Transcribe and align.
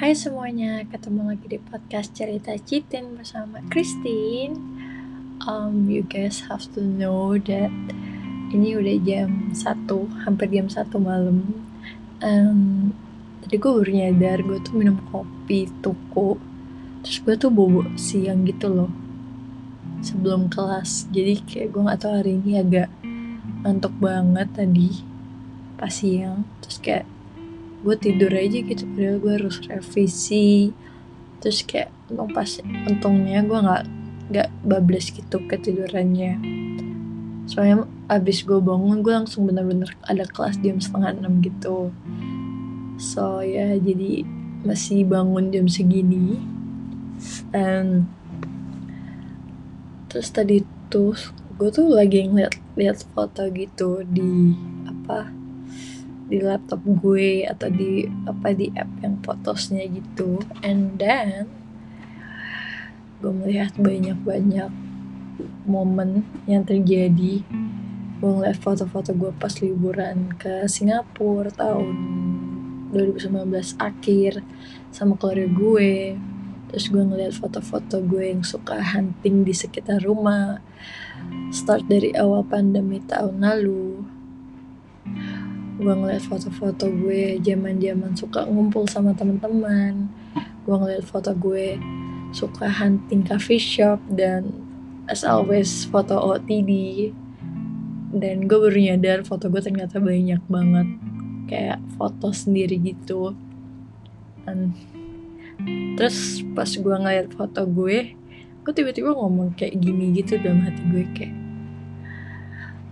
Hai 0.00 0.16
semuanya, 0.16 0.80
ketemu 0.88 1.28
lagi 1.28 1.44
di 1.44 1.60
podcast 1.60 2.16
cerita 2.16 2.56
Citin 2.56 3.20
bersama 3.20 3.60
Christine. 3.68 4.56
Um, 5.44 5.92
you 5.92 6.00
guys 6.00 6.48
have 6.48 6.64
to 6.72 6.80
know 6.80 7.36
that 7.36 7.68
ini 8.48 8.80
udah 8.80 8.96
jam 9.04 9.52
1, 9.52 10.24
hampir 10.24 10.48
jam 10.56 10.72
1 10.72 10.88
malam. 10.96 11.52
Um, 12.24 12.96
tadi 13.44 13.60
gue 13.60 13.68
baru 13.68 13.92
nyadar 13.92 14.40
gue 14.40 14.56
tuh 14.64 14.72
minum 14.80 14.96
kopi 15.12 15.68
tuku. 15.84 16.40
Terus 17.04 17.18
gue 17.20 17.36
tuh 17.36 17.52
bobo 17.52 17.84
siang 18.00 18.48
gitu 18.48 18.72
loh. 18.72 18.88
Sebelum 20.00 20.48
kelas. 20.48 21.12
Jadi 21.12 21.44
kayak 21.44 21.76
gue 21.76 21.82
gak 21.84 22.00
tau 22.00 22.16
hari 22.16 22.40
ini 22.40 22.56
agak 22.56 22.88
ngantuk 23.68 23.92
banget 24.00 24.48
tadi 24.56 25.04
pas 25.76 25.92
siang. 25.92 26.48
Terus 26.64 26.80
kayak 26.80 27.04
gue 27.80 27.96
tidur 27.96 28.32
aja 28.32 28.58
gitu 28.60 28.84
padahal 28.92 29.16
gue 29.20 29.32
harus 29.40 29.56
revisi. 29.64 30.72
Terus 31.40 31.64
kayak 31.64 31.88
untung 32.12 32.30
pas 32.36 32.50
untungnya 32.86 33.40
gue 33.40 33.58
nggak 33.58 33.84
nggak 34.30 34.48
bablas 34.62 35.08
gitu 35.10 35.36
ketidurannya. 35.48 36.38
Soalnya 37.48 37.88
abis 38.06 38.46
gue 38.46 38.60
bangun 38.60 39.02
gue 39.02 39.14
langsung 39.14 39.48
bener-bener 39.48 39.90
ada 40.06 40.28
kelas 40.28 40.60
jam 40.60 40.78
setengah 40.78 41.16
enam 41.16 41.40
gitu. 41.40 41.90
So 43.00 43.40
ya 43.40 43.74
jadi 43.80 44.28
masih 44.62 45.08
bangun 45.08 45.48
jam 45.48 45.66
segini. 45.66 46.38
And 47.56 48.06
terus 50.12 50.28
tadi 50.30 50.62
tuh 50.92 51.16
gue 51.56 51.70
tuh 51.72 51.88
lagi 51.88 52.28
ngeliat 52.28 52.56
lihat 52.76 53.04
foto 53.14 53.46
gitu 53.52 54.02
di 54.04 54.56
apa 54.88 55.39
di 56.30 56.38
laptop 56.38 56.78
gue 56.86 57.42
atau 57.42 57.66
di 57.66 58.06
apa 58.24 58.54
di 58.54 58.70
app 58.78 59.02
yang 59.02 59.18
fotosnya 59.26 59.82
gitu. 59.90 60.38
And 60.62 60.94
then 60.94 61.50
gue 63.18 63.34
melihat 63.34 63.74
banyak-banyak 63.74 64.70
momen 65.66 66.22
yang 66.46 66.62
terjadi. 66.62 67.42
Gue 68.20 68.30
ngeliat 68.30 68.62
foto-foto 68.62 69.10
gue 69.12 69.34
pas 69.34 69.52
liburan 69.58 70.30
ke 70.38 70.70
Singapura 70.70 71.50
tahun 71.50 71.96
2019 72.94 73.50
akhir 73.82 74.46
sama 74.94 75.18
keluarga 75.18 75.50
gue. 75.50 76.14
Terus 76.70 76.86
gue 76.86 77.02
ngeliat 77.02 77.34
foto-foto 77.34 77.98
gue 78.06 78.30
yang 78.30 78.46
suka 78.46 78.78
hunting 78.78 79.42
di 79.42 79.50
sekitar 79.50 80.06
rumah. 80.06 80.62
Start 81.50 81.90
dari 81.90 82.14
awal 82.14 82.46
pandemi 82.46 83.02
tahun 83.02 83.42
lalu 83.42 83.89
gue 85.80 85.94
ngeliat 85.96 86.20
foto-foto 86.28 86.92
gue 86.92 87.40
zaman-zaman 87.40 88.12
suka 88.12 88.44
ngumpul 88.44 88.84
sama 88.84 89.16
teman-teman. 89.16 90.12
Gue 90.68 90.76
ngeliat 90.76 91.08
foto 91.08 91.32
gue 91.32 91.80
suka 92.36 92.68
hunting 92.68 93.24
coffee 93.24 93.58
shop 93.58 93.98
dan 94.12 94.52
as 95.08 95.24
always 95.24 95.88
foto 95.88 96.20
OTD 96.20 96.70
dan 98.12 98.44
gue 98.44 98.58
baru 98.60 98.76
nyadar 98.76 99.24
foto 99.24 99.48
gue 99.48 99.64
ternyata 99.64 99.96
banyak 99.96 100.44
banget. 100.52 100.88
Kayak 101.48 101.80
foto 101.96 102.28
sendiri 102.30 102.76
gitu. 102.76 103.32
Dan 104.44 104.76
terus 105.96 106.44
pas 106.52 106.68
gue 106.68 106.96
ngeliat 106.96 107.32
foto 107.32 107.64
gue 107.64 108.16
gue 108.60 108.72
tiba-tiba 108.76 109.16
ngomong 109.16 109.56
kayak 109.56 109.76
gini 109.80 110.12
gitu 110.16 110.36
dalam 110.40 110.64
hati 110.64 110.82
gue 110.88 111.04
kayak 111.16 111.36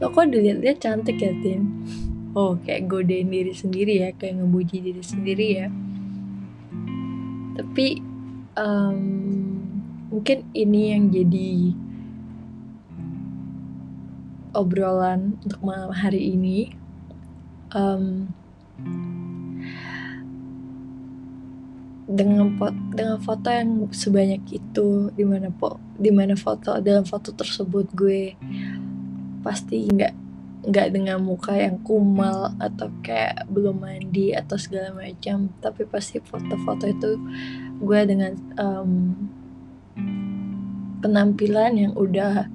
lo 0.00 0.12
kok 0.14 0.30
dilihat-lihat 0.30 0.78
cantik 0.80 1.18
ya 1.20 1.32
Tin 1.40 1.68
oh 2.34 2.56
kayak 2.64 2.88
godain 2.88 3.28
diri 3.28 3.52
sendiri 3.52 3.94
ya 4.04 4.10
kayak 4.16 4.40
ngebuji 4.40 4.76
diri 4.80 5.02
sendiri 5.04 5.46
ya. 5.64 5.68
Tapi 7.58 7.88
um, 8.56 9.00
mungkin 10.10 10.46
ini 10.52 10.80
yang 10.94 11.04
jadi 11.12 11.50
obrolan 14.56 15.38
untuk 15.44 15.60
malam 15.62 15.92
hari 15.92 16.34
ini. 16.34 16.72
Um, 17.68 18.32
dengan 22.08 22.56
foto, 22.56 22.80
dengan 22.96 23.18
foto 23.20 23.46
yang 23.52 23.70
sebanyak 23.92 24.40
itu 24.48 25.12
di 25.12 25.24
mana 25.28 25.52
po 25.52 25.76
di 26.00 26.08
mana 26.08 26.32
foto 26.32 26.80
dalam 26.80 27.04
foto 27.04 27.36
tersebut 27.36 27.92
gue 27.92 28.32
pasti 29.44 29.84
nggak 29.92 30.27
nggak 30.66 30.88
dengan 30.90 31.22
muka 31.22 31.54
yang 31.54 31.78
kumal 31.86 32.54
atau 32.58 32.90
kayak 33.04 33.46
belum 33.46 33.82
mandi 33.82 34.34
atau 34.34 34.58
segala 34.58 34.94
macam. 34.94 35.52
Tapi 35.62 35.86
pasti 35.86 36.18
foto-foto 36.18 36.90
itu 36.90 37.18
gue 37.78 38.00
dengan 38.06 38.32
um, 38.58 39.14
penampilan 40.98 41.78
yang 41.78 41.92
udah 41.94 42.50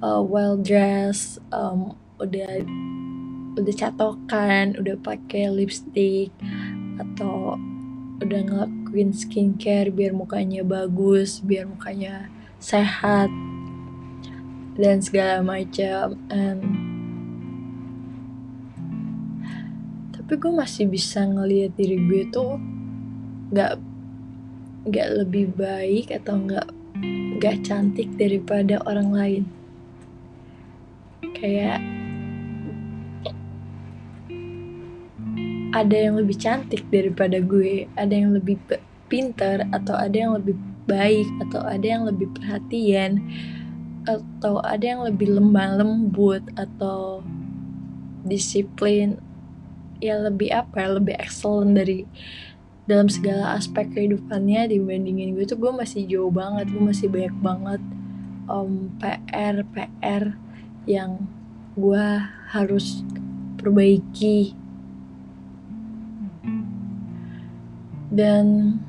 uh, 0.00 0.22
well 0.24 0.56
dressed 0.56 1.42
um, 1.52 1.92
udah 2.16 2.64
udah 3.58 3.74
catokan 3.74 4.78
udah 4.78 4.96
pakai 5.02 5.50
lipstick 5.50 6.30
atau 6.96 7.58
udah 8.18 8.40
ngelakuin 8.42 9.14
skincare 9.14 9.92
biar 9.92 10.16
mukanya 10.16 10.64
bagus 10.66 11.44
biar 11.44 11.68
mukanya 11.68 12.26
sehat 12.58 13.30
dan 14.78 15.02
segala 15.02 15.42
macam. 15.42 16.14
And 16.30 16.87
tapi 20.28 20.44
gue 20.44 20.52
masih 20.60 20.84
bisa 20.92 21.24
ngelihat 21.24 21.72
diri 21.80 22.04
gue 22.04 22.28
tuh 22.28 22.60
nggak 23.48 23.80
nggak 24.84 25.08
lebih 25.24 25.48
baik 25.56 26.12
atau 26.12 26.36
nggak 26.36 26.68
nggak 27.40 27.56
cantik 27.64 28.12
daripada 28.20 28.76
orang 28.84 29.08
lain. 29.08 29.42
Kayak 31.32 31.80
ada 35.72 35.96
yang 35.96 36.20
lebih 36.20 36.36
cantik 36.36 36.84
daripada 36.92 37.40
gue 37.40 37.88
ada 37.96 38.12
yang 38.12 38.36
lebih 38.36 38.60
pintar 39.08 39.64
atau 39.72 39.96
ada 39.96 40.12
yang 40.12 40.36
lebih 40.36 40.60
baik 40.84 41.24
atau 41.48 41.64
ada 41.64 41.88
yang 41.88 42.04
lebih 42.04 42.28
perhatian 42.36 43.24
atau 44.04 44.60
ada 44.60 44.84
yang 44.84 45.00
lebih 45.08 45.40
lemah 45.40 45.80
lembut 45.80 46.44
atau 46.60 47.24
disiplin 48.28 49.16
ya 49.98 50.18
lebih 50.18 50.50
apa 50.54 50.86
ya 50.86 50.88
lebih 50.98 51.14
excellent 51.18 51.74
dari 51.74 52.06
dalam 52.88 53.06
segala 53.12 53.60
aspek 53.60 53.92
kehidupannya 53.92 54.72
dibandingin 54.72 55.36
gue. 55.36 55.44
Tuh 55.44 55.60
gue 55.60 55.72
masih 55.74 56.08
jauh 56.08 56.32
banget 56.32 56.72
gue 56.72 56.82
masih 56.82 57.12
banyak 57.12 57.36
banget 57.44 57.82
um, 58.48 58.88
PR 58.98 59.62
PR 59.68 60.24
yang 60.88 61.20
gue 61.76 62.06
harus 62.48 63.04
perbaiki. 63.60 64.56
Dan 68.08 68.80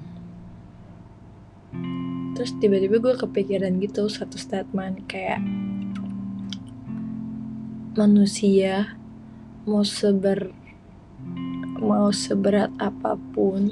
terus 2.40 2.56
tiba-tiba 2.64 3.04
gue 3.04 3.14
kepikiran 3.20 3.84
gitu 3.84 4.08
satu 4.08 4.40
statement 4.40 5.04
kayak 5.12 5.44
manusia 8.00 8.96
mau 9.68 9.84
seber 9.84 10.56
mau 11.80 12.12
seberat 12.12 12.70
apa 12.78 13.16
pun 13.34 13.72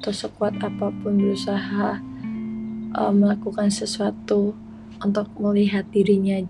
atau 0.00 0.10
sekuat 0.10 0.58
apa 0.58 0.90
pun 0.90 1.14
berusaha 1.14 2.02
uh, 2.96 3.12
melakukan 3.14 3.70
sesuatu 3.70 4.56
untuk 4.98 5.30
melihat 5.38 5.86
dirinya 5.94 6.42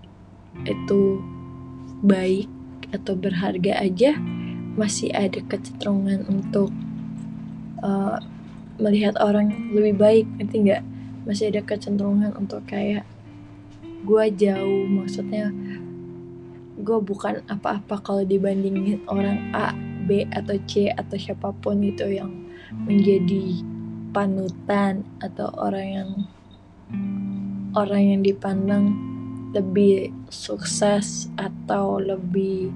itu 0.65 1.21
baik 2.01 2.49
atau 2.93 3.13
berharga 3.13 3.77
aja 3.81 4.17
masih 4.73 5.13
ada 5.13 5.37
kecenderungan 5.45 6.25
untuk 6.25 6.73
uh, 7.85 8.17
melihat 8.81 9.13
orang 9.21 9.53
lebih 9.73 9.95
baik 9.97 10.25
nanti 10.41 10.65
nggak? 10.65 10.83
Masih 11.23 11.53
ada 11.53 11.61
kecenderungan 11.61 12.33
untuk 12.35 12.65
kayak 12.65 13.05
gue 14.03 14.25
jauh 14.35 14.83
maksudnya 14.91 15.53
gue 16.75 16.99
bukan 16.99 17.39
apa-apa 17.47 17.95
kalau 18.03 18.27
dibandingin 18.27 18.99
orang 19.07 19.39
A 19.55 19.71
B 20.05 20.27
atau 20.31 20.55
C 20.67 20.91
atau 20.91 21.15
siapa 21.15 21.55
pun 21.63 21.79
itu 21.83 22.05
yang 22.07 22.31
menjadi 22.85 23.63
panutan 24.13 25.01
atau 25.23 25.49
orang 25.57 25.87
yang 25.87 26.09
orang 27.73 28.03
yang 28.03 28.21
dipandang 28.21 28.93
lebih 29.53 30.09
sukses 30.29 31.29
atau 31.37 32.01
lebih 32.01 32.73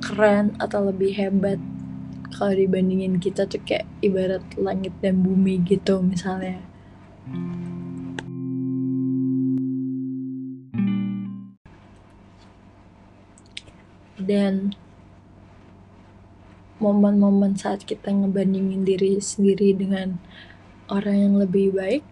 keren 0.00 0.56
atau 0.60 0.88
lebih 0.88 1.12
hebat 1.12 1.60
kalau 2.32 2.56
dibandingin 2.56 3.20
kita 3.20 3.44
tuh 3.44 3.60
kayak 3.66 3.84
ibarat 4.00 4.40
langit 4.56 4.94
dan 5.04 5.20
bumi 5.20 5.60
gitu 5.66 6.00
misalnya. 6.00 6.62
Dan 14.20 14.76
momen-momen 16.80 17.54
saat 17.54 17.84
kita 17.84 18.10
ngebandingin 18.10 18.82
diri 18.82 19.20
sendiri 19.20 19.76
dengan 19.76 20.16
orang 20.88 21.16
yang 21.30 21.34
lebih 21.38 21.76
baik 21.76 22.04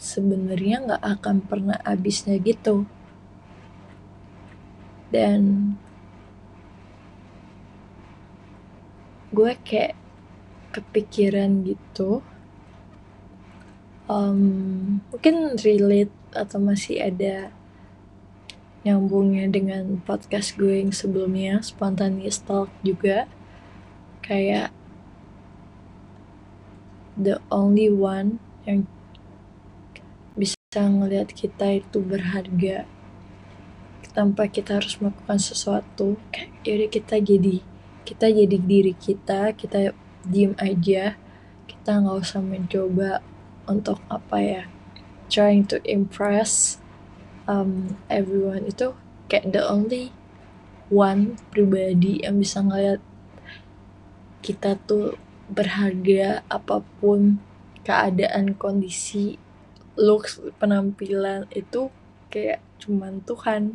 sebenarnya 0.00 0.86
nggak 0.86 1.02
akan 1.04 1.36
pernah 1.44 1.78
habisnya 1.84 2.40
gitu. 2.40 2.88
Dan 5.10 5.74
gue 9.34 9.52
kayak 9.66 9.98
kepikiran 10.72 11.66
gitu 11.66 12.24
um, 14.08 14.40
mungkin 15.12 15.56
relate 15.60 16.14
atau 16.32 16.58
masih 16.62 17.02
ada 17.02 17.50
nyambungnya 18.86 19.50
dengan 19.50 19.98
podcast 20.06 20.54
gue 20.54 20.78
yang 20.78 20.94
sebelumnya 20.94 21.58
spontaneous 21.60 22.38
talk 22.38 22.70
juga 22.86 23.26
kayak 24.26 24.74
the 27.16 27.38
only 27.48 27.88
one 27.88 28.42
yang 28.66 28.84
bisa 30.36 30.82
ngelihat 30.82 31.32
kita 31.32 31.80
itu 31.80 32.02
berharga 32.02 32.84
tanpa 34.12 34.48
kita 34.48 34.80
harus 34.80 34.96
melakukan 34.98 35.38
sesuatu. 35.38 36.18
Kayak 36.64 36.92
kita 36.92 37.16
jadi 37.22 37.62
kita 38.02 38.26
jadi 38.32 38.58
diri 38.58 38.92
kita 38.96 39.54
kita 39.54 39.92
diem 40.26 40.54
aja 40.62 41.18
kita 41.66 41.90
nggak 42.02 42.22
usah 42.22 42.38
mencoba 42.42 43.18
untuk 43.66 43.98
apa 44.06 44.38
ya 44.38 44.62
trying 45.30 45.66
to 45.66 45.78
impress 45.86 46.82
um, 47.46 47.94
everyone. 48.10 48.66
Itu 48.66 48.98
kayak 49.30 49.54
the 49.54 49.62
only 49.62 50.10
one 50.90 51.38
pribadi 51.50 52.22
yang 52.22 52.38
bisa 52.38 52.62
ngeliat 52.62 53.02
kita 54.46 54.78
tuh 54.86 55.18
berharga 55.50 56.46
apa 56.46 56.86
pun 57.02 57.42
keadaan 57.82 58.54
kondisi 58.54 59.42
looks 59.98 60.38
penampilan 60.62 61.50
itu 61.50 61.90
kayak 62.30 62.62
cuman 62.78 63.26
Tuhan. 63.26 63.74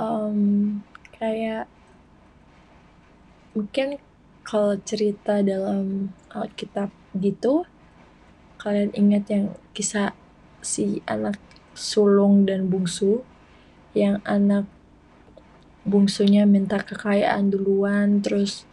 Um, 0.00 0.80
kayak 1.20 1.68
mungkin 3.52 4.00
kalau 4.40 4.80
cerita 4.80 5.44
dalam 5.44 6.16
Alkitab 6.32 6.88
gitu 7.20 7.68
kalian 8.56 8.96
ingat 8.96 9.24
yang 9.28 9.46
kisah 9.76 10.16
si 10.64 11.04
anak 11.04 11.36
sulung 11.76 12.48
dan 12.48 12.68
bungsu 12.72 13.24
yang 13.92 14.24
anak 14.24 14.64
bungsunya 15.90 16.46
minta 16.46 16.78
kekayaan 16.78 17.50
duluan 17.50 18.22
terus 18.22 18.64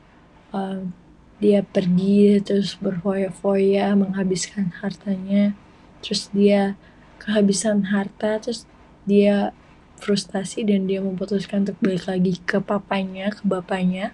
um, 0.53 0.93
dia 1.37 1.61
pergi 1.61 2.41
terus 2.41 2.77
berfoya-foya 2.77 3.93
menghabiskan 3.93 4.73
hartanya. 4.81 5.53
Terus 6.01 6.29
dia 6.33 6.77
kehabisan 7.21 7.89
harta 7.89 8.37
terus 8.41 8.69
dia 9.05 9.53
frustasi 9.97 10.61
dan 10.65 10.85
dia 10.85 11.01
memutuskan 11.01 11.65
untuk 11.65 11.77
balik 11.81 12.05
lagi 12.05 12.33
ke 12.45 12.61
papanya 12.61 13.33
ke 13.33 13.41
bapaknya. 13.45 14.13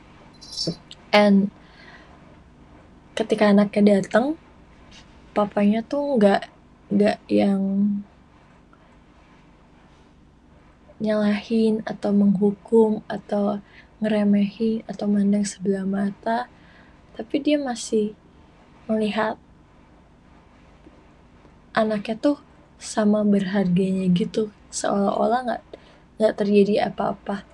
And 1.12 1.52
ketika 3.16 3.52
anaknya 3.52 4.02
datang 4.02 4.36
papanya 5.32 5.86
tuh 5.86 6.18
nggak 6.18 6.50
nggak 6.94 7.18
yang 7.30 7.62
nyalahin 11.04 11.84
atau 11.84 12.16
menghukum 12.16 13.04
atau 13.12 13.60
ngeremehin 14.00 14.88
atau 14.88 15.06
mandang 15.12 15.44
sebelah 15.44 15.84
mata 15.84 16.48
tapi 17.14 17.44
dia 17.44 17.60
masih 17.60 18.16
melihat 18.88 19.36
anaknya 21.76 22.16
tuh 22.18 22.38
sama 22.78 23.22
berharganya 23.24 24.10
gitu. 24.12 24.50
Seolah-olah 24.74 25.40
nggak 25.46 25.64
nggak 26.20 26.36
terjadi 26.38 26.90
apa-apa. 26.90 27.46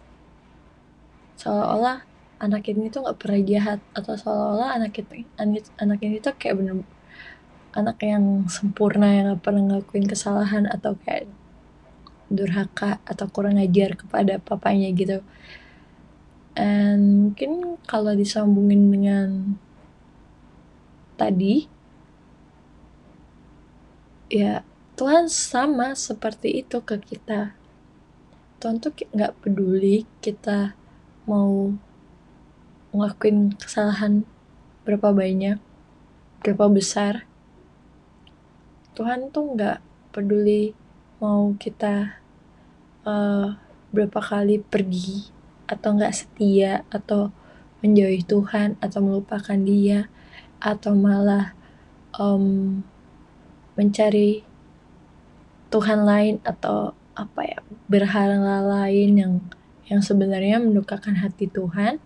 Seolah-olah 1.39 2.03
anak 2.39 2.71
ini 2.71 2.87
tuh 2.87 3.03
nggak 3.03 3.19
pernah 3.19 3.41
jahat 3.43 3.79
atau 3.91 4.15
seolah-olah 4.15 4.79
anak 4.79 5.03
anak, 5.35 5.67
anak 5.79 5.99
ini 6.03 6.17
tuh 6.23 6.35
kayak 6.39 6.55
bener 6.59 6.87
anak 7.75 8.01
yang 8.01 8.49
sempurna 8.49 9.13
yang 9.13 9.25
gak 9.37 9.45
pernah 9.45 9.61
ngelakuin 9.61 10.09
kesalahan 10.09 10.65
atau 10.65 10.97
kayak 11.05 11.29
durhaka 12.29 13.01
atau 13.03 13.25
kurang 13.27 13.57
ajar 13.57 13.97
kepada 13.97 14.37
papanya 14.37 14.89
gitu. 14.93 15.25
And 16.53 17.29
mungkin 17.29 17.81
kalau 17.89 18.13
disambungin 18.13 18.89
dengan 18.93 19.57
tadi 21.17 21.67
ya 24.29 24.61
Tuhan 24.93 25.27
sama 25.27 25.97
seperti 25.97 26.61
itu 26.61 26.85
ke 26.85 27.01
kita. 27.01 27.57
Tuhan 28.59 28.83
tuh 28.83 28.91
nggak 28.91 29.39
peduli 29.41 30.03
kita 30.19 30.75
mau 31.23 31.71
ngelakuin 32.91 33.55
kesalahan 33.55 34.27
berapa 34.83 35.15
banyak 35.15 35.57
berapa 36.43 36.65
besar. 36.67 37.23
Tuhan 38.99 39.31
tuh 39.31 39.55
nggak 39.55 39.79
peduli 40.11 40.75
mau 41.23 41.55
kita 41.55 42.18
uh, 43.03 43.55
berapa 43.93 44.19
kali 44.19 44.63
pergi 44.63 45.29
atau 45.69 45.95
nggak 45.95 46.15
setia 46.15 46.83
atau 46.89 47.29
menjauhi 47.79 48.25
Tuhan 48.25 48.75
atau 48.83 48.99
melupakan 48.99 49.55
Dia 49.55 50.09
atau 50.59 50.91
malah 50.97 51.55
um, 52.17 52.79
mencari 53.79 54.43
Tuhan 55.69 56.03
lain 56.03 56.41
atau 56.43 56.97
apa 57.15 57.41
ya 57.45 57.59
berhala 57.87 58.59
lain 58.63 59.11
yang 59.15 59.33
yang 59.87 60.01
sebenarnya 60.03 60.59
mendukakan 60.59 61.19
hati 61.19 61.47
Tuhan 61.49 62.01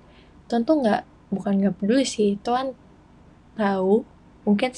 tuh 0.48 0.86
nggak 0.86 1.02
bukan 1.34 1.54
nggak 1.66 1.76
peduli 1.82 2.06
sih 2.06 2.38
Tuhan 2.46 2.78
tahu. 3.58 4.06
Mungkin 4.46 4.72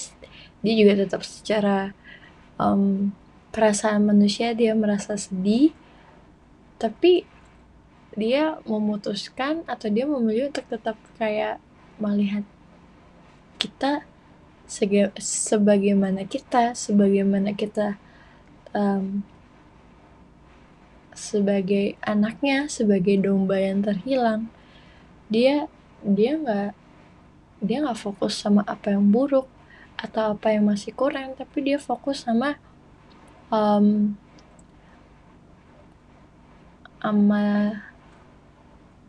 dia 0.63 0.73
juga 0.77 0.93
tetap 0.95 1.25
secara 1.27 1.91
um, 2.55 3.11
perasaan 3.51 4.07
manusia 4.07 4.55
dia 4.55 4.71
merasa 4.71 5.19
sedih 5.19 5.75
tapi 6.75 7.23
dia 8.15 8.59
memutuskan 8.63 9.67
atau 9.67 9.91
dia 9.91 10.07
memilih 10.07 10.51
untuk 10.51 10.65
tetap 10.71 10.95
kayak 11.19 11.59
melihat 11.99 12.47
kita 13.59 14.03
sebagaimana 15.19 16.25
kita 16.25 16.73
sebagaimana 16.73 17.53
kita 17.53 17.99
um, 18.71 19.23
sebagai 21.15 21.95
anaknya 22.03 22.67
sebagai 22.67 23.19
domba 23.19 23.59
yang 23.59 23.83
terhilang. 23.83 24.51
Dia 25.31 25.71
dia 26.03 26.35
nggak 26.35 26.71
dia 27.63 27.77
nggak 27.81 27.99
fokus 27.99 28.35
sama 28.35 28.61
apa 28.67 28.93
yang 28.93 29.09
buruk 29.09 29.47
atau 29.95 30.35
apa 30.35 30.51
yang 30.51 30.67
masih 30.67 30.91
kurang 30.91 31.33
tapi 31.39 31.63
dia 31.63 31.79
fokus 31.79 32.27
sama 32.27 32.59
um, 33.47 34.13
sama 37.05 37.45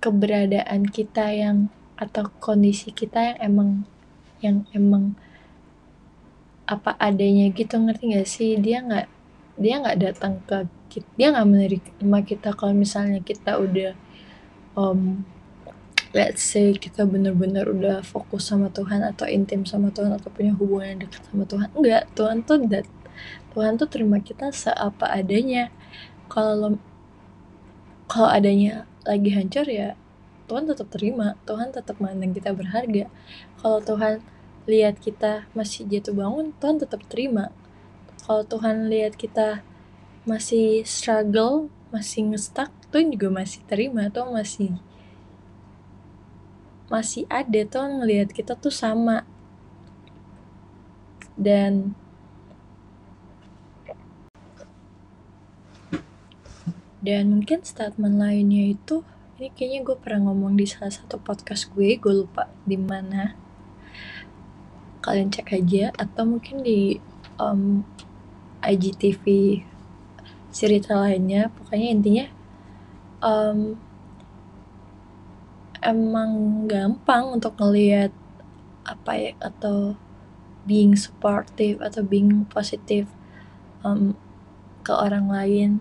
keberadaan 0.04 0.84
kita 0.84 1.32
yang 1.32 1.72
atau 1.96 2.28
kondisi 2.44 2.92
kita 2.92 3.32
yang 3.32 3.38
emang 3.40 3.70
yang 4.44 4.56
emang 4.76 5.16
apa 6.68 6.92
adanya 7.00 7.48
gitu 7.48 7.80
ngerti 7.80 8.12
gak 8.12 8.28
sih? 8.28 8.60
Dia 8.60 8.84
nggak 8.84 9.06
dia 9.56 9.80
nggak 9.80 9.98
datang 10.04 10.44
ke 10.44 10.68
kita 10.92 11.08
dia 11.16 11.32
nggak 11.32 11.48
menerima 11.48 12.18
kita 12.28 12.52
kalau 12.52 12.76
misalnya 12.76 13.24
kita 13.24 13.56
udah 13.56 13.96
um, 14.76 15.24
let's 16.12 16.44
say 16.44 16.76
kita 16.76 17.08
bener-bener 17.08 17.64
udah 17.64 18.04
fokus 18.04 18.52
sama 18.52 18.68
Tuhan 18.68 19.00
atau 19.00 19.24
intim 19.24 19.64
sama 19.64 19.88
Tuhan 19.88 20.12
atau 20.12 20.28
punya 20.28 20.52
hubungan 20.52 20.92
yang 20.92 21.00
dekat 21.08 21.22
sama 21.32 21.44
Tuhan. 21.48 21.68
Enggak 21.72 22.02
Tuhan 22.12 22.36
tuh 22.44 22.58
dat 22.68 22.86
Tuhan 23.56 23.80
tuh 23.80 23.88
terima 23.88 24.20
kita 24.20 24.52
seapa 24.52 25.08
adanya. 25.08 25.72
Kalau 26.28 26.76
kalau 28.06 28.30
adanya 28.30 28.86
lagi 29.06 29.30
hancur 29.34 29.66
ya 29.66 29.98
Tuhan 30.46 30.66
tetap 30.70 30.88
terima 30.94 31.34
Tuhan 31.42 31.74
tetap 31.74 31.98
mandang 31.98 32.30
kita 32.30 32.54
berharga. 32.54 33.10
Kalau 33.58 33.82
Tuhan 33.82 34.22
lihat 34.66 34.98
kita 35.02 35.50
masih 35.58 35.86
jatuh 35.90 36.14
bangun 36.14 36.54
Tuhan 36.62 36.78
tetap 36.78 37.02
terima. 37.10 37.50
Kalau 38.22 38.46
Tuhan 38.46 38.86
lihat 38.86 39.18
kita 39.18 39.62
masih 40.26 40.82
struggle 40.86 41.70
masih 41.94 42.34
ngestak 42.34 42.70
Tuhan 42.90 43.14
juga 43.14 43.30
masih 43.30 43.62
terima 43.70 44.10
Tuhan 44.10 44.34
masih 44.34 44.74
masih 46.86 47.26
ada 47.26 47.66
tuh 47.66 47.82
ngelihat 47.82 48.30
kita 48.30 48.54
tuh 48.54 48.70
sama. 48.70 49.26
Dan 51.34 51.98
dan 57.06 57.30
mungkin 57.30 57.62
statement 57.62 58.18
lainnya 58.18 58.74
itu 58.74 59.06
ini 59.38 59.54
kayaknya 59.54 59.80
gue 59.86 59.96
pernah 60.02 60.26
ngomong 60.26 60.58
di 60.58 60.66
salah 60.66 60.90
satu 60.90 61.22
podcast 61.22 61.70
gue 61.70 61.94
gue 61.94 62.14
lupa 62.26 62.50
di 62.66 62.74
mana. 62.74 63.38
Kalian 65.06 65.30
cek 65.30 65.54
aja 65.54 65.94
atau 65.94 66.26
mungkin 66.26 66.66
di 66.66 66.98
um, 67.38 67.86
IGTV 68.58 69.22
cerita 70.50 70.98
lainnya. 70.98 71.46
Pokoknya 71.54 71.88
intinya 71.94 72.26
um, 73.22 73.78
emang 75.78 76.66
gampang 76.66 77.38
untuk 77.38 77.54
ngelihat 77.62 78.10
apa 78.82 79.12
ya 79.14 79.32
atau 79.38 79.94
being 80.66 80.98
supportive 80.98 81.78
atau 81.78 82.02
being 82.02 82.42
positive 82.50 83.06
um, 83.86 84.18
ke 84.82 84.90
orang 84.90 85.30
lain 85.30 85.78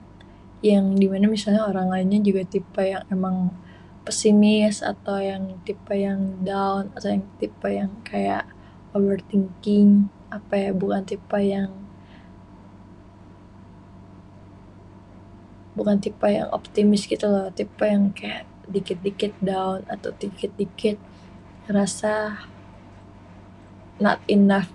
yang 0.66 0.98
di 0.98 1.06
mana 1.06 1.30
misalnya 1.30 1.70
orang 1.70 1.94
lainnya 1.94 2.26
juga 2.26 2.42
tipe 2.42 2.82
yang 2.82 3.06
emang 3.14 3.54
pesimis 4.02 4.82
atau 4.82 5.22
yang 5.22 5.62
tipe 5.62 5.94
yang 5.94 6.42
down 6.42 6.90
atau 6.98 7.14
yang 7.14 7.26
tipe 7.38 7.70
yang 7.70 7.94
kayak 8.02 8.50
overthinking 8.98 10.10
apa 10.34 10.54
ya 10.58 10.70
bukan 10.74 11.06
tipe 11.06 11.38
yang 11.38 11.70
bukan 15.78 16.02
tipe 16.02 16.26
yang 16.26 16.50
optimis 16.50 17.06
gitu 17.06 17.30
loh 17.30 17.54
tipe 17.54 17.86
yang 17.86 18.10
kayak 18.10 18.50
dikit-dikit 18.66 19.38
down 19.46 19.86
atau 19.86 20.10
dikit-dikit 20.18 20.98
rasa 21.70 22.42
not 24.02 24.18
enough 24.26 24.74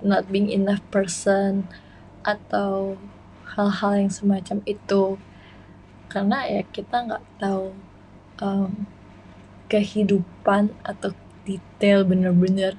not 0.00 0.24
being 0.32 0.48
enough 0.48 0.80
person 0.88 1.68
atau 2.24 2.96
hal-hal 3.54 3.92
yang 3.96 4.12
semacam 4.12 4.58
itu. 4.68 5.16
Karena 6.08 6.44
ya 6.48 6.62
kita 6.64 7.04
nggak 7.04 7.24
tahu 7.40 7.72
um, 8.40 8.88
kehidupan 9.68 10.72
atau 10.84 11.12
detail 11.44 12.04
bener-bener 12.04 12.76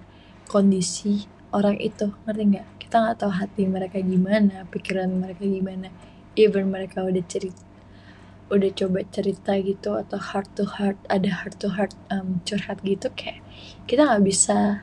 kondisi 0.50 1.30
orang 1.54 1.78
itu. 1.78 2.14
Ngerti 2.26 2.44
nggak? 2.56 2.68
Kita 2.82 2.96
nggak 3.06 3.18
tahu 3.22 3.32
hati 3.34 3.64
mereka 3.70 3.98
gimana 4.02 4.66
pikiran 4.70 5.10
mereka 5.10 5.46
gimana. 5.46 5.94
Even 6.38 6.70
mereka 6.74 7.06
udah 7.06 7.22
cerita 7.26 7.70
udah 8.50 8.72
coba 8.74 9.06
cerita 9.14 9.54
gitu 9.62 9.94
atau 9.94 10.18
heart 10.18 10.50
to 10.58 10.66
heart 10.66 10.98
ada 11.06 11.30
heart 11.30 11.62
to 11.62 11.70
heart 11.70 11.94
um, 12.10 12.42
curhat 12.50 12.82
gitu 12.82 13.14
kayak 13.14 13.46
kita 13.86 14.10
nggak 14.10 14.26
bisa 14.26 14.82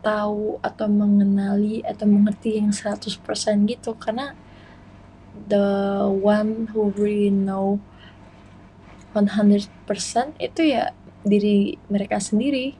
tahu 0.00 0.62
atau 0.62 0.86
mengenali 0.86 1.82
atau 1.82 2.06
mengerti 2.06 2.58
yang 2.58 2.70
100% 2.70 3.18
gitu. 3.66 3.94
Karena 3.98 4.34
the 5.48 6.06
one 6.08 6.70
who 6.74 6.90
really 6.94 7.30
know 7.30 7.82
100% 9.14 9.70
itu 10.38 10.62
ya 10.62 10.94
diri 11.26 11.78
mereka 11.90 12.22
sendiri. 12.22 12.78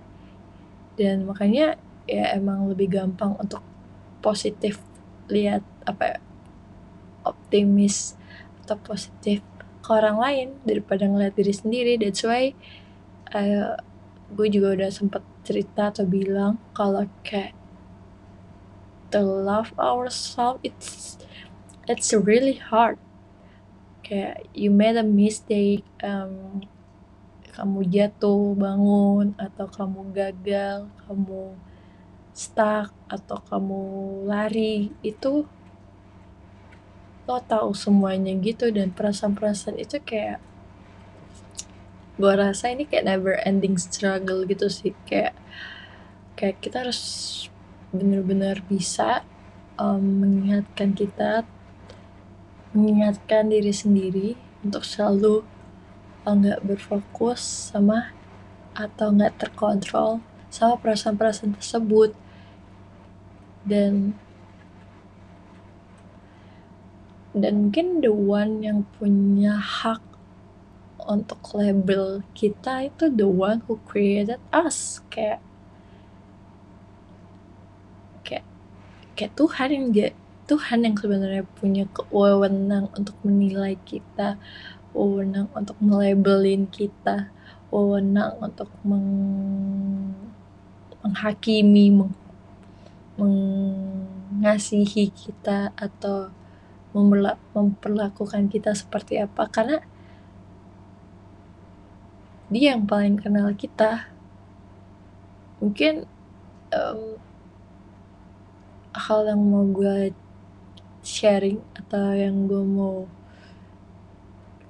Dan 0.99 1.27
makanya 1.27 1.79
ya 2.09 2.35
emang 2.35 2.67
lebih 2.67 2.91
gampang 2.91 3.39
untuk 3.39 3.63
positif 4.19 4.83
lihat 5.29 5.63
apa 5.85 6.17
ya, 6.17 6.19
optimis 7.23 8.17
atau 8.65 8.77
positif 8.81 9.45
ke 9.85 9.91
orang 9.93 10.21
lain 10.21 10.49
daripada 10.65 11.07
ngeliat 11.09 11.33
diri 11.37 11.55
sendiri. 11.55 11.93
That's 11.97 12.25
why 12.25 12.53
uh, 13.33 13.79
gue 14.29 14.49
juga 14.53 14.77
udah 14.77 14.91
sempet 14.93 15.25
cerita 15.49 15.89
atau 15.89 16.05
bilang 16.05 16.61
kalau 16.77 17.09
kayak 17.25 17.57
to 19.09 19.25
love 19.25 19.73
ourselves 19.81 20.61
it's 20.61 21.17
it's 21.89 22.13
really 22.13 22.61
hard. 22.61 23.01
Kayak 24.05 24.45
you 24.53 24.69
made 24.69 25.01
a 25.01 25.05
mistake 25.05 25.85
um, 26.05 26.61
kamu 27.57 27.89
jatuh 27.89 28.55
bangun 28.55 29.33
atau 29.41 29.67
kamu 29.67 30.13
gagal 30.13 30.87
kamu 31.09 31.57
stuck 32.37 32.95
atau 33.11 33.41
kamu 33.49 33.81
lari 34.29 34.93
itu 35.03 35.49
lo 37.29 37.41
tahu 37.45 37.73
semuanya 37.73 38.37
gitu. 38.37 38.69
Dan 38.69 38.93
perasaan-perasaan 38.93 39.81
itu 39.81 40.01
kayak 40.05 40.45
gue 42.19 42.33
rasa 42.35 42.75
ini 42.75 42.83
kayak 42.83 43.07
never 43.07 43.39
ending 43.47 43.79
struggle 43.79 44.43
gitu 44.43 44.67
sih. 44.67 44.93
Kayak 45.07 45.39
kayak 46.35 46.59
kita 46.59 46.83
harus 46.83 47.01
bener-bener 47.95 48.61
bisa 48.67 49.23
um, 49.79 50.03
mengingatkan 50.03 50.93
kita 50.93 51.47
mengingatkan 52.75 53.49
diri 53.49 53.73
sendiri 53.73 54.29
untuk 54.61 54.85
selalu 54.85 55.47
nggak 56.29 56.61
berfokus 56.61 57.73
sama 57.73 58.13
atau 58.77 59.09
nggak 59.17 59.41
terkontrol 59.41 60.21
sama 60.53 60.77
perasaan-perasaan 60.77 61.57
tersebut. 61.57 62.13
Dan 63.65 64.13
dan 67.33 67.69
mungkin 67.69 68.03
the 68.03 68.11
one 68.11 68.65
yang 68.65 68.83
punya 68.99 69.57
hak 69.57 70.08
untuk 71.09 71.41
label 71.57 72.21
kita 72.37 72.93
itu 72.93 73.09
the 73.09 73.25
one 73.25 73.65
who 73.65 73.81
created 73.89 74.37
us. 74.53 75.01
Kayak 75.09 75.41
kayak 78.23 78.45
kayak 79.17 79.33
Tuhan 79.33 79.69
yang 79.73 79.87
dia 79.89 80.09
Tuhan 80.49 80.85
yang 80.85 80.97
sebenarnya 80.97 81.45
punya 81.57 81.85
kewenangan 81.93 82.93
untuk 82.93 83.17
menilai 83.25 83.81
kita 83.89 84.37
wewenang 84.93 85.49
untuk 85.53 85.77
melabelin 85.81 86.69
kita 86.69 87.33
wewenang 87.69 88.37
untuk 88.41 88.69
meng 88.85 89.09
menghakimi 91.05 91.93
meng 91.93 92.15
mengasihi 93.19 95.11
kita 95.11 95.75
atau 95.75 96.31
memperlakukan 96.95 98.47
kita 98.47 98.73
seperti 98.73 99.19
apa. 99.19 99.51
Karena 99.51 99.83
dia 102.49 102.73
yang 102.73 102.89
paling 102.89 103.21
kenal 103.21 103.53
kita. 103.53 104.09
Mungkin 105.61 106.09
um, 106.73 107.21
hal 108.97 109.21
yang 109.29 109.43
mau 109.45 109.69
gue 109.69 110.17
sharing 111.05 111.61
atau 111.77 112.17
yang 112.17 112.49
gue 112.49 112.65
mau 112.65 113.05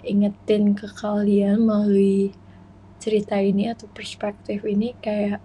ingetin 0.03 0.75
ke 0.75 0.91
kalian 0.91 1.63
melalui 1.63 2.35
cerita 2.99 3.39
ini 3.39 3.71
atau 3.71 3.87
perspektif 3.91 4.67
ini 4.67 4.95
kayak 4.99 5.39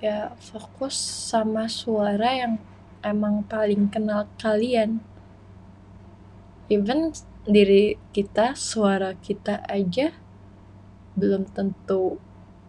ya 0.00 0.32
fokus 0.40 0.96
sama 0.96 1.68
suara 1.68 2.32
yang 2.32 2.56
emang 3.00 3.44
paling 3.46 3.88
kenal 3.88 4.28
kalian. 4.40 5.00
Even 6.70 7.12
diri 7.48 7.98
kita 8.14 8.54
suara 8.54 9.16
kita 9.16 9.64
aja 9.66 10.14
belum 11.18 11.48
tentu 11.50 12.20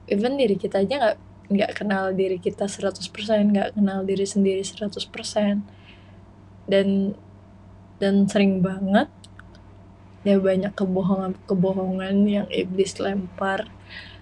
even 0.09 0.39
diri 0.39 0.57
kita 0.57 0.81
aja 0.81 0.95
nggak 0.97 1.17
nggak 1.51 1.71
kenal 1.75 2.15
diri 2.15 2.39
kita 2.39 2.65
100% 2.65 3.03
nggak 3.51 3.75
kenal 3.75 4.07
diri 4.07 4.23
sendiri 4.23 4.63
100% 4.63 5.11
dan 6.71 7.13
dan 7.99 8.15
sering 8.25 8.63
banget 8.63 9.11
ya 10.23 10.37
banyak 10.39 10.73
kebohongan-kebohongan 10.73 12.15
yang 12.25 12.47
iblis 12.49 12.97
lempar 13.01 13.69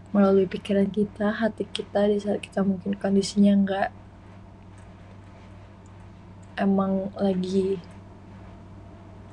melalui 0.10 0.50
pikiran 0.50 0.89
kita, 0.89 1.30
hati 1.30 1.70
kita 1.70 2.10
di 2.10 2.18
saat 2.18 2.42
kita 2.42 2.66
mungkin 2.66 2.98
kondisinya 2.98 3.54
nggak 3.62 3.89
emang 6.60 7.10
lagi 7.16 7.80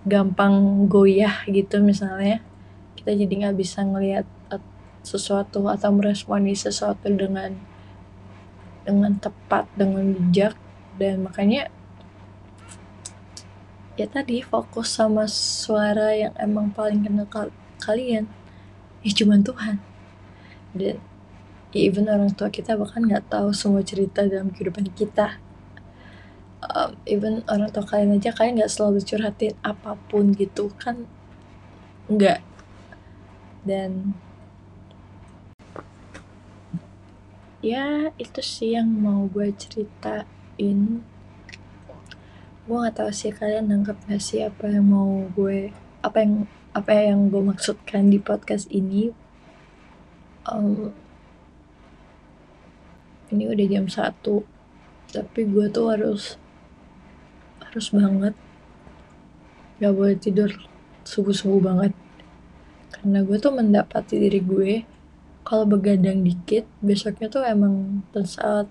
gampang 0.07 0.87
goyah 0.87 1.43
gitu 1.51 1.83
misalnya 1.83 2.39
kita 2.95 3.11
jadi 3.13 3.33
nggak 3.51 3.59
bisa 3.59 3.83
ngelihat 3.83 4.27
sesuatu 5.07 5.63
atau 5.71 5.91
meresponi 5.95 6.59
sesuatu 6.59 7.07
dengan 7.07 7.55
dengan 8.83 9.15
tepat 9.19 9.71
dengan 9.79 10.15
bijak 10.15 10.59
dan 10.99 11.23
makanya 11.23 11.71
ya 13.95 14.11
tadi 14.11 14.43
fokus 14.43 14.93
sama 14.99 15.31
suara 15.31 16.11
yang 16.13 16.35
emang 16.37 16.75
paling 16.75 17.07
kenal 17.07 17.25
kal 17.31 17.49
kalian. 17.81 18.27
Ya 19.01 19.11
cuman 19.15 19.41
Tuhan. 19.47 19.79
Dan 20.75 20.99
ya 21.71 21.81
even 21.81 22.11
orang 22.11 22.35
tua 22.35 22.51
kita 22.51 22.75
bahkan 22.75 23.07
nggak 23.07 23.31
tahu 23.31 23.55
semua 23.55 23.81
cerita 23.87 24.27
dalam 24.27 24.51
kehidupan 24.51 24.91
kita 24.93 25.39
um, 26.75 26.97
even 27.07 27.45
orang 27.47 27.71
tua 27.71 27.85
kalian 27.87 28.19
aja 28.19 28.35
kalian 28.35 28.63
nggak 28.63 28.73
selalu 28.73 29.03
curhatin 29.03 29.55
apa 29.63 29.95
pun 30.09 30.33
gitu 30.35 30.73
kan? 30.79 31.07
Nggak. 32.11 32.43
Dan 33.67 34.15
ya 37.65 38.15
itu 38.15 38.41
sih 38.43 38.79
yang 38.79 38.87
mau 38.87 39.27
gue 39.27 39.51
cerita 39.59 40.23
in 40.55 41.03
gue 42.67 42.77
gak 42.79 42.99
tahu 42.99 43.11
sih 43.11 43.31
kalian 43.31 43.71
nangkep 43.71 43.95
gak 44.07 44.23
sih 44.23 44.43
apa 44.43 44.71
yang 44.71 44.87
mau 44.87 45.27
gue 45.35 45.71
apa 46.03 46.23
yang 46.23 46.47
apa 46.75 46.91
yang 46.95 47.33
gue 47.33 47.41
maksudkan 47.41 48.13
di 48.13 48.21
podcast 48.21 48.69
ini. 48.69 49.11
Um, 50.47 50.95
ini 53.35 53.51
udah 53.51 53.67
jam 53.67 53.87
satu 53.91 54.47
tapi 55.11 55.47
gue 55.47 55.67
tuh 55.71 55.91
harus 55.91 56.39
harus 57.77 57.93
banget. 57.93 58.35
Gak 59.85 59.93
boleh 59.93 60.17
tidur. 60.17 60.49
Subuh-subuh 61.05 61.61
banget. 61.61 61.93
Karena 62.89 63.21
gue 63.21 63.37
tuh 63.37 63.53
mendapati 63.53 64.17
diri 64.17 64.41
gue 64.41 64.73
kalau 65.45 65.69
begadang 65.69 66.25
dikit 66.25 66.65
besoknya 66.81 67.29
tuh 67.29 67.45
emang 67.45 68.01
saat 68.25 68.65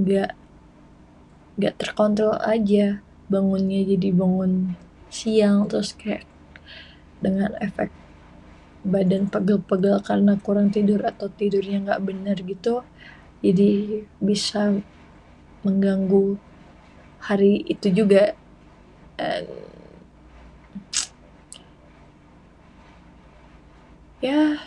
gak 0.00 0.32
gak 1.60 1.76
terkontrol 1.76 2.40
aja. 2.40 3.04
Bangunnya 3.28 3.84
jadi 3.84 4.08
bangun 4.16 4.72
siang 5.12 5.68
terus 5.68 5.92
kayak 5.92 6.24
dengan 7.20 7.52
efek 7.60 7.92
badan 8.80 9.28
pegel-pegel 9.28 10.00
karena 10.00 10.40
kurang 10.40 10.72
tidur 10.72 11.04
atau 11.04 11.28
tidurnya 11.28 11.84
nggak 11.84 12.00
benar 12.00 12.40
gitu 12.40 12.80
jadi 13.44 14.02
bisa 14.16 14.80
mengganggu 15.60 16.40
hari 17.20 17.62
itu 17.68 17.92
juga. 17.92 18.34
And 19.20 19.48
yeah 24.24 24.64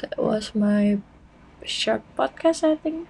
that 0.00 0.16
was 0.16 0.52
my 0.56 1.00
short 1.64 2.04
podcast 2.16 2.64
I 2.64 2.76
think. 2.80 3.08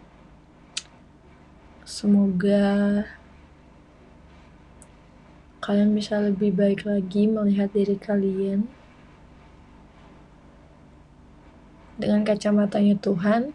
Semoga 1.86 3.06
kalian 5.58 5.92
bisa 5.92 6.16
lebih 6.22 6.54
baik 6.56 6.88
lagi 6.88 7.28
melihat 7.28 7.68
diri 7.74 7.98
kalian 7.98 8.70
dengan 11.98 12.22
kacamatanya 12.22 12.94
Tuhan 13.02 13.52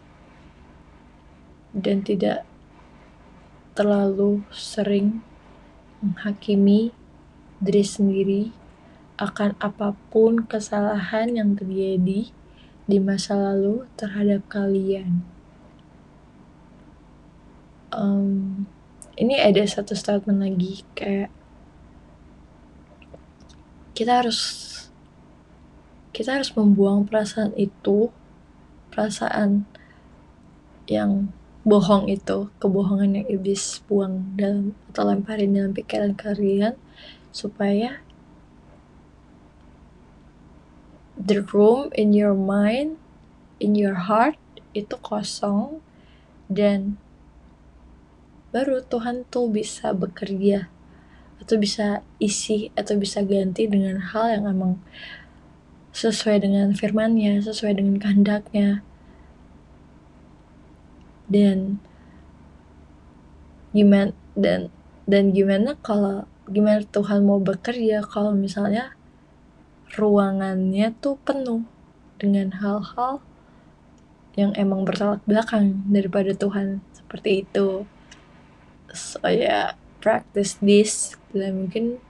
dan 1.74 2.04
tidak 2.06 2.46
terlalu 3.74 4.46
sering 4.54 5.18
menghakimi 5.98 6.94
diri 7.58 7.84
sendiri 7.84 8.44
akan 9.18 9.54
apa 9.62 9.94
pun 10.10 10.42
kesalahan 10.46 11.34
yang 11.34 11.54
terjadi 11.54 12.30
di 12.84 12.98
masa 12.98 13.38
lalu 13.38 13.86
terhadap 13.94 14.42
kalian. 14.50 15.22
Um, 17.94 18.66
ini 19.14 19.38
ada 19.38 19.62
satu 19.62 19.94
statement 19.94 20.42
lagi 20.42 20.82
kayak 20.98 21.30
kita 23.94 24.22
harus 24.22 24.40
kita 26.10 26.34
harus 26.38 26.50
membuang 26.54 27.06
perasaan 27.06 27.54
itu 27.54 28.10
perasaan 28.90 29.66
yang 30.90 31.30
bohong 31.64 32.12
itu 32.12 32.52
kebohongan 32.60 33.24
yang 33.24 33.26
iblis 33.40 33.80
buang 33.88 34.36
dalam 34.36 34.76
atau 34.92 35.02
lemparin 35.08 35.56
dalam 35.56 35.72
pikiran 35.72 36.12
kalian 36.12 36.76
supaya 37.32 38.04
the 41.16 41.40
room 41.56 41.88
in 41.96 42.12
your 42.12 42.36
mind 42.36 43.00
in 43.58 43.72
your 43.72 43.96
heart 43.96 44.36
itu 44.76 44.92
kosong 45.00 45.80
dan 46.52 47.00
baru 48.52 48.84
Tuhan 48.84 49.26
tuh 49.32 49.50
bisa 49.50 49.90
bekerja 49.90 50.70
atau 51.42 51.56
bisa 51.58 52.04
isi 52.22 52.70
atau 52.78 52.94
bisa 53.00 53.24
ganti 53.24 53.66
dengan 53.66 53.98
hal 53.98 54.38
yang 54.38 54.44
emang 54.46 54.78
sesuai 55.94 56.42
dengan 56.42 56.74
firmannya, 56.74 57.38
sesuai 57.42 57.78
dengan 57.78 57.98
kehendaknya. 58.02 58.82
Dan 61.30 61.80
gimana 63.74 64.14
dan 64.38 64.70
dan 65.04 65.34
gimana 65.34 65.74
kalau 65.82 66.28
gimana 66.46 66.84
Tuhan 66.86 67.24
mau 67.26 67.40
bekerja 67.40 68.04
kalau 68.04 68.36
misalnya 68.36 68.94
ruangannya 69.94 70.92
tuh 71.00 71.18
penuh 71.22 71.64
dengan 72.20 72.54
hal-hal 72.60 73.20
yang 74.34 74.50
emang 74.58 74.82
bertolak 74.82 75.22
belakang 75.26 75.86
daripada 75.90 76.34
Tuhan 76.34 76.82
seperti 76.90 77.46
itu. 77.46 77.86
So 78.90 79.22
ya 79.26 79.38
yeah, 79.38 79.66
practice 80.02 80.58
this 80.60 81.16
dan 81.32 81.66
mungkin 81.66 82.02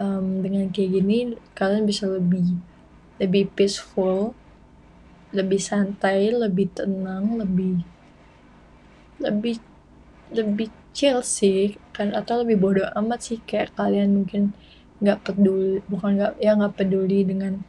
um, 0.00 0.40
dengan 0.40 0.72
kayak 0.72 0.90
gini 1.00 1.36
kalian 1.52 1.84
bisa 1.84 2.08
lebih 2.08 2.56
lebih 3.20 3.52
peaceful 3.52 4.32
lebih 5.36 5.60
santai 5.60 6.32
lebih 6.32 6.72
tenang 6.72 7.36
lebih 7.36 7.84
lebih 9.22 9.60
lebih 10.32 10.68
chill 10.96 11.20
sih 11.22 11.76
kan 11.92 12.12
atau 12.12 12.42
lebih 12.42 12.56
bodoh 12.58 12.88
amat 12.98 13.20
sih 13.22 13.38
kayak 13.44 13.76
kalian 13.78 14.16
mungkin 14.22 14.56
nggak 15.00 15.28
peduli 15.28 15.84
bukan 15.86 16.16
nggak 16.16 16.32
ya 16.40 16.56
nggak 16.56 16.76
peduli 16.76 17.20
dengan 17.22 17.60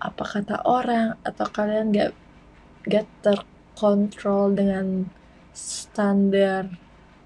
apa 0.00 0.24
kata 0.24 0.64
orang 0.64 1.20
atau 1.20 1.46
kalian 1.48 1.92
nggak 1.92 2.10
nggak 2.88 3.06
terkontrol 3.20 4.56
dengan 4.56 5.12
standar 5.52 6.72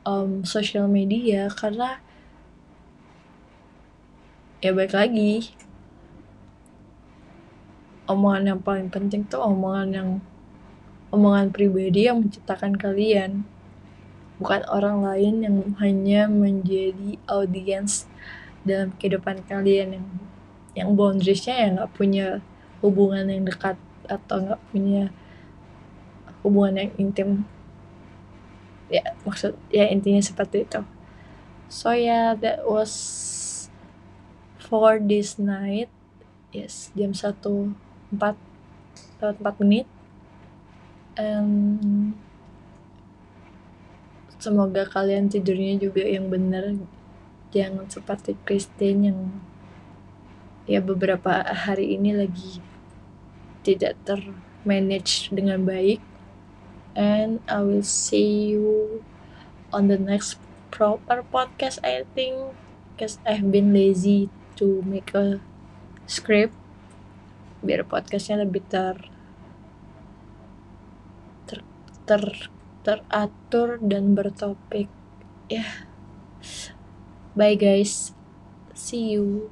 um, 0.03 0.43
sosial 0.43 0.91
media 0.91 1.47
karena 1.55 2.03
ya 4.65 4.73
baik 4.73 4.97
lagi. 4.97 5.55
Omongan 8.05 8.53
yang 8.53 8.61
paling 8.61 8.89
penting 8.93 9.25
tuh 9.25 9.41
omongan 9.41 9.89
yang 9.93 10.09
omongan 11.15 11.55
pribadi 11.55 12.11
yang 12.11 12.27
menciptakan 12.27 12.75
kalian. 12.75 13.47
Bukan 14.43 14.67
orang 14.67 15.07
lain 15.07 15.47
yang 15.47 15.57
hanya 15.79 16.27
menjadi 16.27 17.23
audiens 17.31 18.11
dalam 18.67 18.91
kehidupan 18.99 19.47
kalian 19.47 20.01
yang 20.01 20.07
yang 20.75 20.91
boundariesnya 20.99 21.55
ya 21.55 21.67
nggak 21.71 21.93
punya 21.95 22.27
hubungan 22.83 23.31
yang 23.31 23.47
dekat 23.47 23.79
atau 24.11 24.43
nggak 24.43 24.63
punya 24.75 25.15
hubungan 26.43 26.83
yang 26.83 26.93
intim. 26.99 27.29
Ya 28.91 29.15
maksud 29.23 29.55
ya 29.71 29.87
intinya 29.87 30.21
seperti 30.21 30.67
itu. 30.67 30.83
So 31.71 31.95
yeah 31.95 32.35
that 32.35 32.67
was 32.67 32.93
for 34.59 34.99
this 34.99 35.39
night. 35.39 35.89
Yes 36.51 36.91
jam 36.99 37.15
satu 37.15 37.71
empat 38.11 38.35
lewat 39.23 39.39
empat 39.39 39.57
menit 39.63 39.87
and 41.15 42.15
semoga 44.39 44.85
kalian 44.85 45.33
tidurnya 45.33 45.81
juga 45.81 46.05
yang 46.05 46.29
benar 46.29 46.77
jangan 47.55 47.89
seperti 47.89 48.37
Christine 48.45 49.01
yang 49.09 49.19
ya 50.67 50.81
beberapa 50.83 51.45
hari 51.45 51.97
ini 51.97 52.13
lagi 52.13 52.61
tidak 53.65 53.97
termanage 54.05 55.33
dengan 55.33 55.65
baik. 55.65 56.03
And 56.95 57.43
I 57.51 57.65
will 57.65 57.83
see 57.83 58.55
you 58.55 59.03
on 59.75 59.91
the 59.91 59.99
next 59.99 60.39
proper 60.71 61.27
podcast 61.27 61.83
I 61.83 62.07
think 62.15 62.55
because 62.95 63.19
I've 63.27 63.51
been 63.51 63.75
lazy 63.75 64.31
to 64.61 64.85
make 64.87 65.11
a 65.17 65.43
script. 66.07 66.55
Biar 67.65 67.83
podcastnya 67.89 68.45
lebih 68.45 68.63
ter, 68.69 69.14
ter 72.05 72.53
teratur 72.85 73.81
dan 73.81 74.13
bertopik. 74.13 74.89
Ya. 75.49 75.61
Yeah. 75.61 75.73
bye 77.35 77.57
guys. 77.59 78.15
See 78.75 79.17
you 79.17 79.51